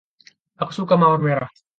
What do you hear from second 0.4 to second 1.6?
Aku suka mawar merah.